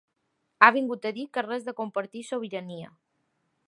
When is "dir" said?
1.19-1.27